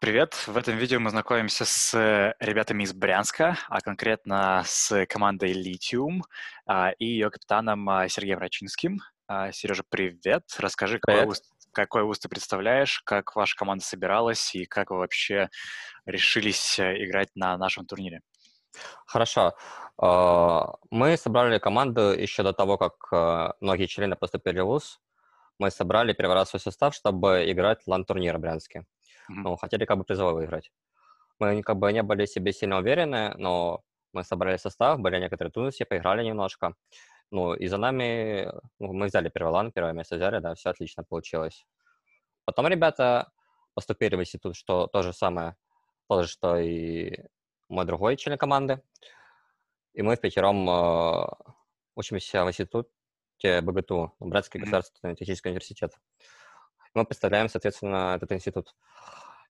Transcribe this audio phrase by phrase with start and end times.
[0.00, 0.34] Привет!
[0.46, 6.20] В этом видео мы знакомимся с э, ребятами из Брянска, а конкретно с командой Lithium
[6.66, 9.00] а, и ее капитаном а, Сергеем Рачинским.
[9.26, 10.44] А, Сережа, привет!
[10.56, 11.28] Расскажи, какой Привет.
[11.30, 11.42] УС,
[11.72, 15.48] какой УС ты представляешь, как ваша команда собиралась и как вы вообще
[16.06, 18.20] решились э, играть на нашем турнире?
[19.04, 19.54] Хорошо.
[19.98, 25.00] Мы собрали команду еще до того, как многие члены поступили в ВУЗ.
[25.58, 28.86] Мы собрали первый раз свой состав, чтобы играть лан-турнир Брянске.
[29.28, 29.42] Мгм.
[29.44, 30.72] Ну, хотели как бы призовой выиграть.
[31.38, 33.82] Мы как бы не были себе сильно уверены, но
[34.12, 36.74] мы собрали состав, были некоторые трудности, поиграли немножко.
[37.30, 41.04] Ну, и за нами, ну, мы взяли первый лан, первое место взяли, да, все отлично
[41.04, 41.66] получилось.
[42.44, 43.30] Потом ребята
[43.74, 45.56] поступили в институт, что то же самое,
[46.08, 47.12] то же, что и
[47.68, 48.82] мой другой член команды.
[49.94, 51.26] И мы в пятером э,
[51.96, 55.92] учимся в институте БГТУ, Братский государственный технический университет.
[56.94, 58.74] Мы представляем, соответственно, этот институт.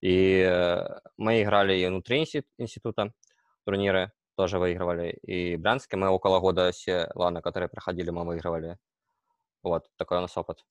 [0.00, 2.26] И э, мы играли и внутри
[2.58, 3.12] института
[3.64, 5.10] турниры, тоже выигрывали.
[5.22, 8.78] И Брянске мы около года все ланы, которые проходили, мы выигрывали.
[9.62, 10.64] Вот, такой у нас опыт.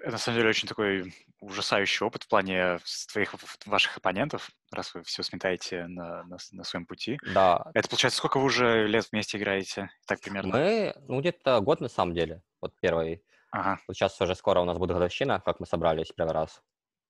[0.00, 2.78] Это на самом деле очень такой ужасающий опыт в плане
[3.12, 3.34] твоих
[3.66, 7.18] ваших оппонентов, раз вы все сметаете на, на, на своем пути.
[7.34, 9.90] Да, Это получается, сколько вы уже лет вместе играете?
[10.06, 10.56] Так примерно?
[10.56, 13.22] мы, ну, где-то год на самом деле, вот первый.
[13.52, 13.78] Ага.
[13.86, 16.62] Вот сейчас уже скоро у нас будет годовщина, как мы собрались первый раз.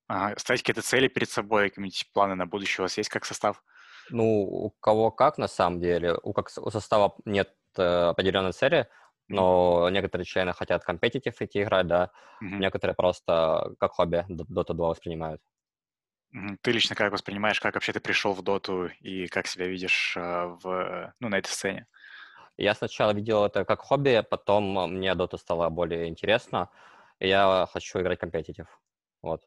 [0.06, 0.38] Ага.
[0.38, 3.64] Ставить какие-то цели перед собой, какие-нибудь планы на будущее у вас есть как состав?
[4.08, 8.88] Ну, у кого как на самом деле, у, как, у состава нет э, определенной цели,
[9.28, 12.64] но некоторые члены хотят компетитив идти играть, да, Мгм.
[12.64, 15.40] некоторые просто как хобби Dota 2 воспринимают.
[16.62, 20.46] Ты лично как воспринимаешь, как вообще ты пришел в доту и как себя видишь а,
[20.48, 21.86] в, ну, на этой сцене?
[22.56, 26.70] Я сначала видел это как хобби, потом э, мне Dota стало более интересно,
[27.18, 28.66] и я хочу играть компетитив.
[29.22, 29.42] Вот.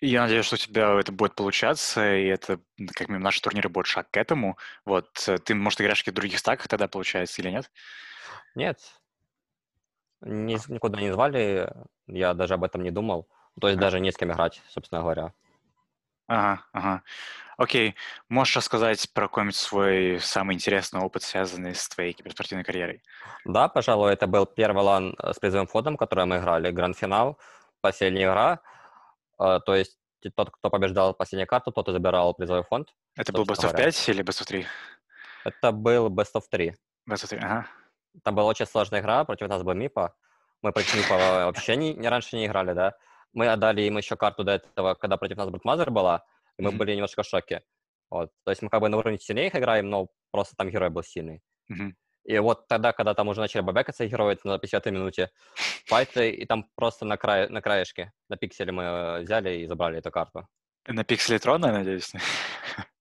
[0.00, 2.60] Я надеюсь, что у тебя это будет получаться, и это,
[2.94, 4.58] как минимум, наши турниры будут шаг к этому.
[4.84, 7.70] Вот, э, ты, может, играешь в каких-то других стаках тогда, получается, или нет?
[8.54, 8.78] Нет,
[10.20, 11.72] ни- никуда не звали,
[12.06, 13.28] я даже об этом не думал.
[13.60, 15.32] То есть даже не с кем играть, собственно говоря.
[16.26, 17.02] Ага, ага.
[17.56, 17.94] Окей,
[18.28, 23.02] можешь рассказать про какой-нибудь свой самый интересный опыт, связанный с твоей киберспортивной карьерой?
[23.44, 27.38] Да, пожалуй, это был первый лан э, с призовым фондом, который мы играли, гранд-финал,
[27.80, 28.60] последняя игра.
[29.38, 29.98] Э, То есть
[30.34, 32.94] тот, кто побеждал последнюю карту, тот и забирал призовой фонд.
[33.16, 33.92] Это был Best Собственно of говоря.
[33.92, 34.66] 5 или Best of 3?
[35.44, 36.74] Это был best of 3.
[37.08, 37.66] Best of 3, ага.
[38.22, 40.16] Там была очень сложная игра, против нас был Мипо.
[40.62, 42.94] Мы против Мипо вообще не, не раньше не играли, да.
[43.34, 46.24] Мы отдали им еще карту до этого, когда против нас Broodmother была,
[46.56, 46.78] и мы Мгм.
[46.78, 47.62] были немножко в шоке.
[48.10, 48.30] Вот.
[48.44, 51.02] То есть мы как бы на уровне сильнее их играем, но просто там герой был
[51.02, 51.42] сильный.
[51.68, 51.96] Мгм.
[52.24, 55.30] И вот тогда, когда там уже начали байбекаться герои на 50-й минуте,
[55.86, 59.98] файты, и там просто на, край, на краешке, на пикселе мы э, взяли и забрали
[59.98, 60.46] эту карту.
[60.86, 62.12] На пикселетрон, я надеюсь?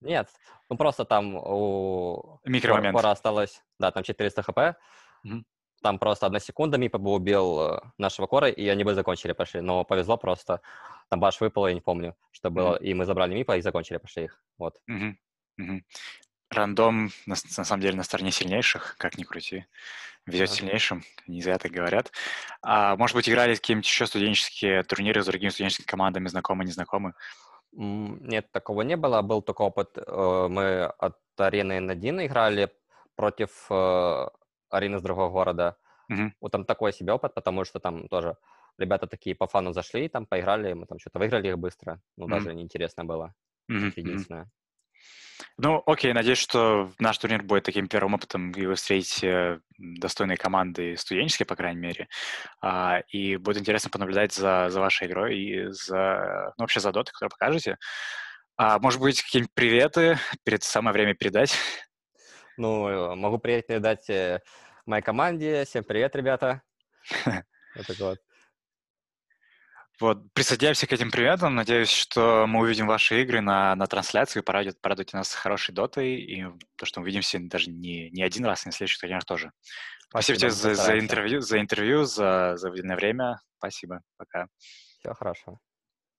[0.01, 0.29] Нет,
[0.69, 2.95] ну просто там у Микромомент.
[2.95, 4.77] Кора осталось, да, там 400 хп,
[5.23, 5.45] Мгм.
[5.83, 9.61] Там просто одна секунда, Мипа бы убил э, нашего Кора, и они бы закончили, пошли.
[9.61, 10.61] Но повезло просто,
[11.09, 14.23] там баш выпало, я не помню, что было, и мы забрали Мипа и закончили, пошли
[14.23, 14.43] их.
[14.57, 14.81] Вот.
[14.87, 15.19] Мгм.
[15.57, 15.85] Мгм.
[16.49, 19.65] Рандом, на, с- на самом деле, на стороне сильнейших, как ни крути.
[20.25, 20.55] Везет Да.
[20.55, 22.11] сильнейшим, не зря так говорят.
[22.61, 27.13] А, может быть, играли какие-нибудь еще студенческие турниры с другими студенческими командами, знакомы, незнакомы?
[27.75, 29.21] М, Нет, такого не было.
[29.21, 32.69] Был только опыт, э, мы от арены N1 играли
[33.15, 34.27] против э,
[34.73, 35.77] арены с другого города.
[36.09, 36.33] Мгм.
[36.41, 38.37] Вот там такой себе опыт, потому что там тоже
[38.77, 42.01] ребята такие по фану зашли, там поиграли, мы там что-то выиграли их быстро.
[42.17, 42.39] Ну, Мгм.
[42.39, 43.33] даже неинтересно было.
[43.69, 43.93] Мгм.
[43.95, 44.49] единственное.
[45.57, 50.95] Ну, окей, надеюсь, что наш турнир будет таким первым опытом, и вы встретите достойные команды,
[50.97, 52.07] студенческие, по крайней мере.
[52.61, 57.13] А, и будет интересно понаблюдать за, за вашей игрой и за, ну, вообще за дотой,
[57.13, 57.77] которую покажете.
[58.57, 61.55] А, может быть, какие-нибудь приветы перед самое время передать?
[62.57, 64.41] Ну, э, могу приятно передать э,
[64.85, 65.65] моей команде.
[65.65, 66.61] Всем привет, ребята.
[67.75, 68.19] Вот так вот.
[69.99, 71.55] Вот, присоединяемся к этим приветам.
[71.55, 76.45] Надеюсь, что мы увидим ваши игры на, на трансляции, порадуйте, порадуйте нас хорошей дотой, и
[76.75, 79.51] то, что мы увидимся даже не, не один раз, на следующих турнирах тоже.
[80.09, 83.39] Спасибо, Спасибо, тебе за, за интервью, за интервью, за, за время.
[83.57, 84.01] Спасибо.
[84.17, 84.47] Пока.
[84.99, 85.57] Все хорошо.